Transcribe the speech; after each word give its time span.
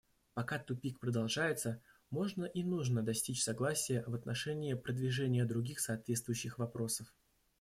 Пока 0.33 0.57
тупик 0.57 0.99
продолжается, 0.99 1.79
можно 2.09 2.45
и 2.45 2.63
нужно 2.63 3.03
достичь 3.03 3.43
согласия 3.43 4.03
в 4.07 4.15
отношении 4.15 4.73
продвижения 4.73 5.45
других 5.45 5.79
соответствующих 5.79 6.57
вопросов. 6.57 7.13